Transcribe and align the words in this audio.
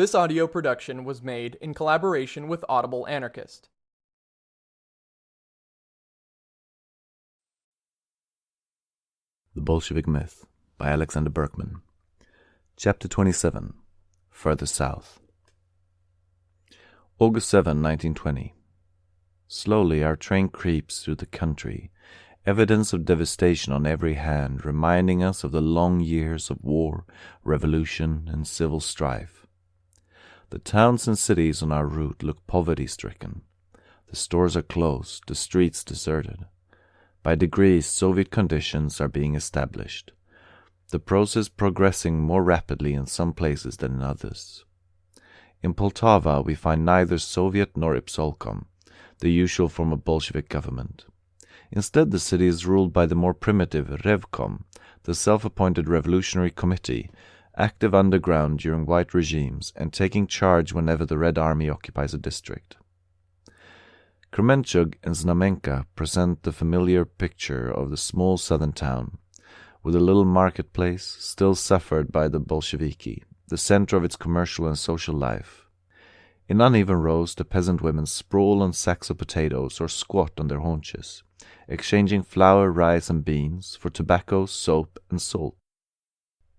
This 0.00 0.14
audio 0.14 0.46
production 0.46 1.04
was 1.04 1.20
made 1.20 1.58
in 1.60 1.74
collaboration 1.74 2.48
with 2.48 2.64
Audible 2.70 3.06
Anarchist. 3.06 3.68
The 9.54 9.60
Bolshevik 9.60 10.08
Myth 10.08 10.46
by 10.78 10.88
Alexander 10.88 11.28
Berkman. 11.28 11.82
Chapter 12.78 13.08
27 13.08 13.74
Further 14.30 14.64
South. 14.64 15.20
August 17.18 17.50
7, 17.50 17.82
1920. 17.82 18.54
Slowly 19.48 20.02
our 20.02 20.16
train 20.16 20.48
creeps 20.48 21.04
through 21.04 21.16
the 21.16 21.26
country, 21.26 21.90
evidence 22.46 22.94
of 22.94 23.04
devastation 23.04 23.74
on 23.74 23.86
every 23.86 24.14
hand, 24.14 24.64
reminding 24.64 25.22
us 25.22 25.44
of 25.44 25.52
the 25.52 25.60
long 25.60 26.00
years 26.00 26.48
of 26.48 26.64
war, 26.64 27.04
revolution, 27.44 28.30
and 28.32 28.46
civil 28.46 28.80
strife. 28.80 29.39
The 30.50 30.58
towns 30.58 31.06
and 31.06 31.16
cities 31.16 31.62
on 31.62 31.70
our 31.70 31.86
route 31.86 32.24
look 32.24 32.44
poverty 32.48 32.88
stricken. 32.88 33.42
The 34.08 34.16
stores 34.16 34.56
are 34.56 34.62
closed, 34.62 35.22
the 35.28 35.36
streets 35.36 35.84
deserted. 35.84 36.44
By 37.22 37.36
degrees, 37.36 37.86
Soviet 37.86 38.32
conditions 38.32 39.00
are 39.00 39.08
being 39.08 39.36
established, 39.36 40.10
the 40.90 40.98
process 40.98 41.48
progressing 41.48 42.20
more 42.20 42.42
rapidly 42.42 42.94
in 42.94 43.06
some 43.06 43.32
places 43.32 43.76
than 43.76 43.94
in 43.94 44.02
others. 44.02 44.64
In 45.62 45.72
Poltava, 45.72 46.44
we 46.44 46.56
find 46.56 46.84
neither 46.84 47.18
Soviet 47.18 47.76
nor 47.76 47.94
Ispolkom, 47.94 48.64
the 49.20 49.30
usual 49.30 49.68
form 49.68 49.92
of 49.92 50.04
Bolshevik 50.04 50.48
government. 50.48 51.04
Instead, 51.70 52.10
the 52.10 52.18
city 52.18 52.48
is 52.48 52.66
ruled 52.66 52.92
by 52.92 53.06
the 53.06 53.14
more 53.14 53.34
primitive 53.34 53.86
Revkom, 54.04 54.64
the 55.04 55.14
self 55.14 55.44
appointed 55.44 55.88
revolutionary 55.88 56.50
committee, 56.50 57.08
active 57.56 57.94
underground 57.94 58.58
during 58.58 58.86
white 58.86 59.12
regimes 59.14 59.72
and 59.76 59.92
taking 59.92 60.26
charge 60.26 60.72
whenever 60.72 61.04
the 61.04 61.18
Red 61.18 61.38
Army 61.38 61.68
occupies 61.68 62.14
a 62.14 62.18
district. 62.18 62.76
Kremenchug 64.32 64.94
and 65.02 65.14
Znamenka 65.14 65.86
present 65.96 66.44
the 66.44 66.52
familiar 66.52 67.04
picture 67.04 67.68
of 67.68 67.90
the 67.90 67.96
small 67.96 68.38
southern 68.38 68.72
town, 68.72 69.18
with 69.82 69.96
a 69.96 70.00
little 70.00 70.24
marketplace 70.24 71.16
still 71.18 71.54
suffered 71.54 72.12
by 72.12 72.28
the 72.28 72.38
Bolsheviki, 72.38 73.24
the 73.48 73.58
center 73.58 73.96
of 73.96 74.04
its 74.04 74.14
commercial 74.14 74.68
and 74.68 74.78
social 74.78 75.14
life. 75.14 75.66
In 76.48 76.60
uneven 76.60 76.96
rows, 76.96 77.34
the 77.34 77.44
peasant 77.44 77.82
women 77.82 78.06
sprawl 78.06 78.62
on 78.62 78.72
sacks 78.72 79.10
of 79.10 79.18
potatoes 79.18 79.80
or 79.80 79.88
squat 79.88 80.32
on 80.38 80.48
their 80.48 80.60
haunches, 80.60 81.22
exchanging 81.68 82.22
flour, 82.22 82.70
rice, 82.70 83.10
and 83.10 83.24
beans 83.24 83.76
for 83.76 83.90
tobacco, 83.90 84.46
soap, 84.46 84.98
and 85.10 85.20
salt. 85.20 85.56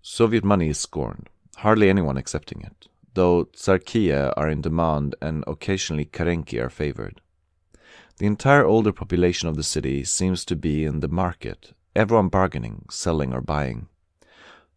Soviet 0.02 0.44
money 0.44 0.70
is 0.70 0.80
scorned, 0.80 1.30
hardly 1.58 1.88
anyone 1.88 2.18
accepting 2.18 2.62
it, 2.62 2.88
though 3.14 3.46
tsarkia 3.46 4.34
are 4.36 4.50
in 4.50 4.62
demand 4.62 5.16
and 5.22 5.44
occasionally 5.46 6.06
kerenki 6.06 6.60
are 6.60 6.70
favored. 6.70 7.22
The 8.18 8.26
entire 8.26 8.66
older 8.66 8.92
population 8.92 9.48
of 9.48 9.56
the 9.56 9.64
city 9.64 10.04
seems 10.04 10.44
to 10.46 10.56
be 10.56 10.86
in 10.86 11.02
the 11.02 11.08
market, 11.08 11.74
everyone 11.96 12.30
bargaining, 12.30 12.86
selling, 12.90 13.32
or 13.32 13.42
buying. 13.42 13.88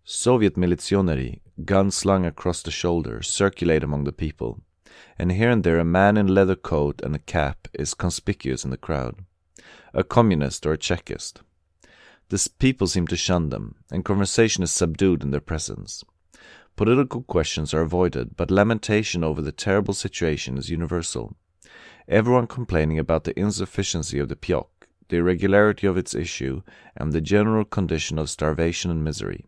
Soviet 0.05 0.57
militsionery, 0.57 1.41
guns 1.65 1.95
slung 1.95 2.27
across 2.27 2.63
the 2.63 2.71
shoulder, 2.71 3.23
circulate 3.23 3.83
among 3.83 4.05
the 4.05 4.13
people, 4.13 4.61
and 5.19 5.33
here 5.33 5.51
and 5.51 5.65
there 5.65 5.79
a 5.79 5.85
man 5.85 6.19
in 6.19 6.27
leather 6.27 6.57
coat 6.57 7.01
and 7.03 7.15
a 7.15 7.19
cap 7.19 7.69
is 7.73 7.95
conspicuous 7.95 8.65
in 8.65 8.71
the 8.71 8.77
crowd. 8.77 9.25
A 9.95 10.05
communist 10.05 10.67
or 10.67 10.75
a 10.75 10.79
Chekist. 10.79 11.41
The 12.29 12.49
people 12.59 12.87
seem 12.87 13.07
to 13.09 13.17
shun 13.17 13.51
them, 13.51 13.77
and 13.91 14.05
conversation 14.05 14.63
is 14.63 14.71
subdued 14.71 15.23
in 15.23 15.31
their 15.31 15.41
presence. 15.41 16.03
Political 16.77 17.23
questions 17.23 17.73
are 17.73 17.83
avoided, 17.83 18.37
but 18.37 18.51
lamentation 18.51 19.23
over 19.23 19.41
the 19.41 19.53
terrible 19.53 19.95
situation 19.95 20.59
is 20.59 20.71
universal. 20.71 21.37
Everyone 22.09 22.47
complaining 22.47 22.99
about 22.99 23.25
the 23.25 23.39
insufficiency 23.39 24.19
of 24.19 24.29
the 24.29 24.37
pyok, 24.37 24.67
the 25.09 25.19
irregularity 25.19 25.87
of 25.87 25.97
its 25.97 26.15
issue, 26.15 26.63
and 26.97 27.13
the 27.13 27.21
general 27.21 27.65
condition 27.65 28.19
of 28.19 28.31
starvation 28.31 28.91
and 28.91 29.05
misery. 29.05 29.45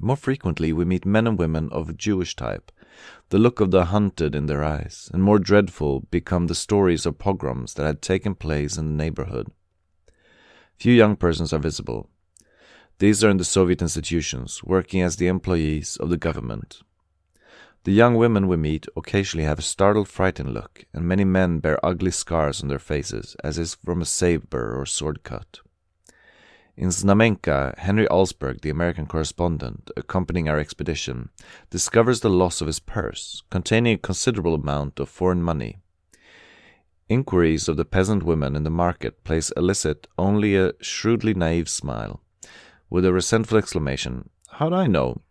More 0.00 0.16
frequently, 0.16 0.72
we 0.72 0.84
meet 0.84 1.04
men 1.04 1.26
and 1.26 1.38
women 1.38 1.68
of 1.72 1.96
Jewish 1.96 2.36
type, 2.36 2.70
the 3.30 3.38
look 3.38 3.60
of 3.60 3.72
the 3.72 3.86
hunted 3.86 4.34
in 4.34 4.46
their 4.46 4.62
eyes, 4.62 5.10
and 5.12 5.22
more 5.22 5.38
dreadful 5.38 6.06
become 6.10 6.46
the 6.46 6.54
stories 6.54 7.04
of 7.06 7.18
pogroms 7.18 7.74
that 7.74 7.86
had 7.86 8.00
taken 8.00 8.34
place 8.34 8.76
in 8.76 8.86
the 8.86 9.04
neighborhood. 9.04 9.48
Few 10.78 10.92
young 10.92 11.16
persons 11.16 11.52
are 11.52 11.58
visible. 11.58 12.08
These 13.00 13.24
are 13.24 13.30
in 13.30 13.38
the 13.38 13.44
Soviet 13.44 13.82
institutions, 13.82 14.62
working 14.62 15.02
as 15.02 15.16
the 15.16 15.26
employees 15.26 15.96
of 15.96 16.08
the 16.08 16.16
government. 16.16 16.82
The 17.82 17.90
young 17.92 18.14
women 18.14 18.46
we 18.46 18.56
meet 18.56 18.86
occasionally 18.96 19.44
have 19.44 19.58
a 19.58 19.62
startled, 19.62 20.08
frightened 20.08 20.54
look, 20.54 20.84
and 20.92 21.04
many 21.04 21.24
men 21.24 21.58
bear 21.58 21.84
ugly 21.84 22.12
scars 22.12 22.62
on 22.62 22.68
their 22.68 22.78
faces, 22.78 23.34
as 23.42 23.58
is 23.58 23.74
from 23.74 24.02
a 24.02 24.04
saber 24.04 24.80
or 24.80 24.86
sword 24.86 25.24
cut. 25.24 25.60
In 26.76 26.90
Znamenka, 26.90 27.76
Henry 27.76 28.06
Alsberg, 28.06 28.60
the 28.60 28.70
American 28.70 29.06
correspondent 29.06 29.90
accompanying 29.96 30.48
our 30.48 30.60
expedition, 30.60 31.30
discovers 31.70 32.20
the 32.20 32.30
loss 32.30 32.60
of 32.60 32.68
his 32.68 32.78
purse, 32.78 33.42
containing 33.50 33.94
a 33.94 33.98
considerable 33.98 34.54
amount 34.54 35.00
of 35.00 35.08
foreign 35.08 35.42
money. 35.42 35.78
Inquiries 37.08 37.68
of 37.68 37.78
the 37.78 37.86
peasant 37.86 38.22
women 38.22 38.54
in 38.54 38.64
the 38.64 38.70
market 38.70 39.24
place 39.24 39.50
elicit 39.56 40.06
only 40.18 40.56
a 40.56 40.74
shrewdly 40.82 41.32
naive 41.32 41.68
smile, 41.68 42.22
with 42.90 43.06
a 43.06 43.12
resentful 43.14 43.56
exclamation, 43.56 44.28
How 44.50 44.68
do 44.68 44.74
I 44.74 44.86
know? 44.86 45.22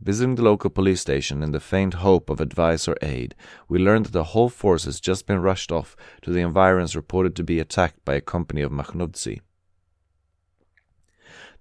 Visiting 0.00 0.34
the 0.34 0.42
local 0.42 0.68
police 0.68 1.00
station 1.00 1.40
in 1.40 1.52
the 1.52 1.60
faint 1.60 1.94
hope 1.94 2.28
of 2.28 2.40
advice 2.40 2.88
or 2.88 2.96
aid, 3.02 3.36
we 3.68 3.78
learn 3.78 4.02
that 4.02 4.12
the 4.12 4.32
whole 4.34 4.48
force 4.48 4.84
has 4.84 4.98
just 4.98 5.28
been 5.28 5.40
rushed 5.40 5.70
off 5.70 5.96
to 6.22 6.32
the 6.32 6.40
environs 6.40 6.96
reported 6.96 7.36
to 7.36 7.44
be 7.44 7.60
attacked 7.60 8.04
by 8.04 8.14
a 8.14 8.20
company 8.20 8.62
of 8.62 8.72
Makhnovtsi. 8.72 9.42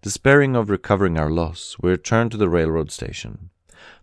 Despairing 0.02 0.56
of 0.56 0.72
recovering 0.72 1.20
our 1.20 1.30
loss, 1.30 1.76
we 1.80 1.92
return 1.92 2.32
to 2.32 2.38
the 2.38 2.50
railroad 2.50 2.90
station. 2.90 3.52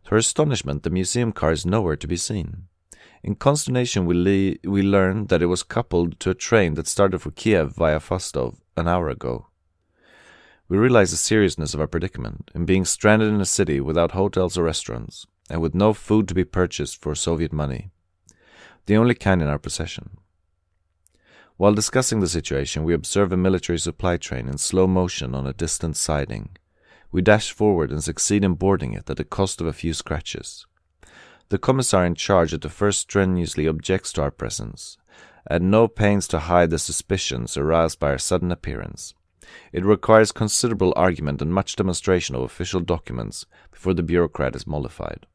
To 0.04 0.12
our 0.12 0.18
astonishment, 0.18 0.84
the 0.84 0.90
museum 0.90 1.32
car 1.32 1.50
is 1.50 1.66
nowhere 1.66 1.96
to 1.96 2.06
be 2.06 2.16
seen. 2.16 2.68
In 3.22 3.34
consternation, 3.34 4.06
we, 4.06 4.14
le- 4.14 4.70
we 4.70 4.82
learn 4.82 5.26
that 5.26 5.42
it 5.42 5.46
was 5.46 5.62
coupled 5.62 6.20
to 6.20 6.30
a 6.30 6.34
train 6.34 6.74
that 6.74 6.86
started 6.86 7.18
for 7.20 7.30
Kiev 7.30 7.74
via 7.74 7.98
Fastov 7.98 8.56
an 8.76 8.86
hour 8.86 9.08
ago. 9.08 9.48
We 10.68 10.76
realize 10.76 11.10
the 11.10 11.16
seriousness 11.16 11.74
of 11.74 11.80
our 11.80 11.86
predicament 11.86 12.50
in 12.54 12.64
being 12.64 12.84
stranded 12.84 13.28
in 13.28 13.40
a 13.40 13.46
city 13.46 13.80
without 13.80 14.12
hotels 14.12 14.56
or 14.56 14.64
restaurants, 14.64 15.26
and 15.50 15.60
with 15.60 15.74
no 15.74 15.92
food 15.94 16.28
to 16.28 16.34
be 16.34 16.44
purchased 16.44 17.00
for 17.00 17.14
Soviet 17.14 17.52
money, 17.52 17.90
the 18.86 18.96
only 18.96 19.14
kind 19.14 19.42
in 19.42 19.48
our 19.48 19.58
possession. 19.58 20.18
While 21.56 21.74
discussing 21.74 22.20
the 22.20 22.28
situation, 22.28 22.84
we 22.84 22.94
observe 22.94 23.32
a 23.32 23.36
military 23.36 23.78
supply 23.78 24.16
train 24.16 24.46
in 24.46 24.58
slow 24.58 24.86
motion 24.86 25.34
on 25.34 25.46
a 25.46 25.52
distant 25.52 25.96
siding. 25.96 26.56
We 27.10 27.22
dash 27.22 27.50
forward 27.50 27.90
and 27.90 28.04
succeed 28.04 28.44
in 28.44 28.54
boarding 28.54 28.92
it 28.92 29.10
at 29.10 29.16
the 29.16 29.24
cost 29.24 29.60
of 29.60 29.66
a 29.66 29.72
few 29.72 29.92
scratches. 29.92 30.66
The 31.50 31.58
commissar 31.58 32.04
in 32.04 32.14
charge 32.14 32.52
at 32.52 32.60
the 32.60 32.68
first 32.68 33.00
strenuously 33.00 33.66
objects 33.66 34.12
to 34.12 34.22
our 34.22 34.30
presence, 34.30 34.98
at 35.50 35.62
no 35.62 35.88
pains 35.88 36.28
to 36.28 36.40
hide 36.40 36.68
the 36.68 36.78
suspicions 36.78 37.56
aroused 37.56 37.98
by 37.98 38.10
our 38.10 38.18
sudden 38.18 38.52
appearance. 38.52 39.14
It 39.72 39.84
requires 39.84 40.30
considerable 40.30 40.92
argument 40.94 41.40
and 41.40 41.52
much 41.52 41.76
demonstration 41.76 42.34
of 42.34 42.42
official 42.42 42.80
documents 42.80 43.46
before 43.70 43.94
the 43.94 44.02
bureaucrat 44.02 44.54
is 44.54 44.66
mollified. 44.66 45.26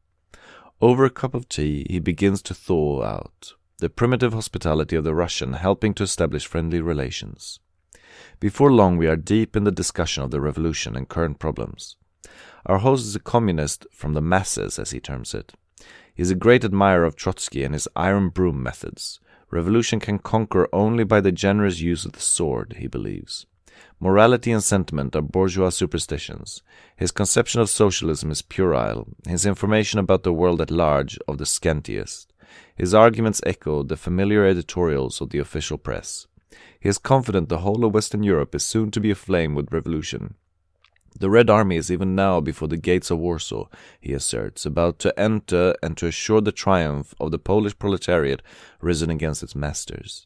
Over 0.80 1.06
a 1.06 1.10
cup 1.10 1.34
of 1.34 1.50
tea, 1.50 1.88
he 1.90 2.00
begins 2.00 2.44
to 2.44 2.54
thaw 2.54 3.04
out, 3.04 3.54
the 3.80 3.90
primitive 3.90 4.34
hospitality 4.34 4.96
of 4.96 5.04
the 5.04 5.16
Russian 5.16 5.54
helping 5.54 5.96
to 5.96 6.04
establish 6.04 6.46
friendly 6.46 6.80
relations. 6.80 7.60
Before 8.40 8.72
long, 8.72 8.98
we 8.98 9.08
are 9.08 9.16
deep 9.16 9.56
in 9.56 9.64
the 9.64 9.72
discussion 9.72 10.24
of 10.24 10.30
the 10.30 10.42
revolution 10.42 10.96
and 10.96 11.10
current 11.10 11.40
problems. 11.40 11.96
Our 12.68 12.78
host 12.78 13.06
is 13.06 13.16
a 13.16 13.20
communist 13.20 13.88
from 13.92 14.14
the 14.14 14.22
masses, 14.22 14.78
as 14.78 14.92
he 14.92 15.00
terms 15.00 15.34
it. 15.34 15.54
He 16.14 16.22
is 16.22 16.32
a 16.32 16.36
great 16.36 16.64
admirer 16.64 17.06
of 17.06 17.16
Trotsky 17.16 17.64
and 17.64 17.74
his 17.74 17.88
iron 17.96 18.30
broom 18.30 18.62
methods. 18.62 19.20
Revolution 19.52 20.00
can 20.00 20.20
conquer 20.20 20.68
only 20.74 21.04
by 21.04 21.22
the 21.22 21.32
generous 21.32 21.80
use 21.80 22.06
of 22.06 22.14
the 22.14 22.20
sword, 22.20 22.76
he 22.80 22.88
believes. 22.88 23.46
Morality 24.00 24.52
and 24.52 24.64
sentiment 24.64 25.16
are 25.16 25.22
bourgeois 25.22 25.70
superstitions. 25.70 26.62
His 26.96 27.12
conception 27.12 27.62
of 27.62 27.70
socialism 27.70 28.32
is 28.32 28.42
puerile, 28.42 29.08
his 29.28 29.46
information 29.46 30.00
about 30.00 30.24
the 30.24 30.34
world 30.34 30.62
at 30.62 30.72
large 30.72 31.18
of 31.28 31.38
the 31.38 31.46
scantiest. 31.46 32.28
His 32.76 32.94
arguments 32.94 33.42
echo 33.46 33.84
the 33.84 33.98
familiar 33.98 34.46
editorials 34.46 35.22
of 35.22 35.30
the 35.30 35.40
official 35.40 35.78
press. 35.78 36.28
He 36.80 36.90
is 36.90 36.98
confident 36.98 37.50
the 37.50 37.60
whole 37.60 37.86
of 37.86 37.94
Western 37.94 38.24
Europe 38.24 38.54
is 38.54 38.66
soon 38.66 38.92
to 38.92 39.00
be 39.00 39.12
aflame 39.12 39.56
with 39.56 39.72
revolution. 39.72 40.36
The 41.20 41.30
Red 41.30 41.50
Army 41.50 41.78
is 41.78 41.92
even 41.92 42.16
now 42.16 42.42
before 42.42 42.68
the 42.68 42.78
gates 42.78 43.12
of 43.12 43.20
Warsaw, 43.20 43.68
he 44.02 44.14
asserts, 44.14 44.66
about 44.66 44.98
to 45.00 45.18
enter 45.20 45.76
and 45.84 45.96
to 45.98 46.08
assure 46.08 46.42
the 46.42 46.52
triumph 46.52 47.14
of 47.20 47.32
the 47.32 47.40
Polish 47.40 47.78
proletariat 47.78 48.42
risen 48.82 49.10
against 49.10 49.44
its 49.44 49.56
masters. 49.56 50.26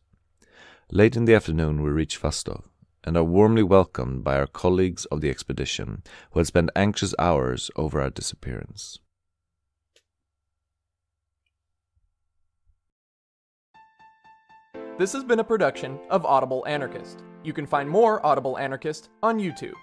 Late 0.91 1.17
in 1.17 1.25
the 1.25 1.35
afternoon 1.35 1.83
we 1.83 1.89
reach 1.89 2.19
Fastov, 2.19 2.63
and 3.03 3.17
are 3.17 3.23
warmly 3.23 3.63
welcomed 3.63 4.23
by 4.23 4.37
our 4.37 4.47
colleagues 4.47 5.05
of 5.05 5.19
the 5.19 5.29
expedition, 5.29 6.03
who 6.31 6.39
had 6.39 6.47
spent 6.47 6.69
anxious 6.75 7.13
hours 7.19 7.69
over 7.75 8.01
our 8.01 8.09
disappearance. 8.09 8.99
This 14.97 15.13
has 15.13 15.23
been 15.23 15.39
a 15.39 15.43
production 15.43 15.99
of 16.09 16.25
Audible 16.25 16.65
Anarchist. 16.65 17.21
You 17.43 17.53
can 17.53 17.67
find 17.67 17.87
more 17.87 18.25
Audible 18.25 18.57
Anarchist 18.57 19.09
on 19.21 19.37
YouTube. 19.37 19.75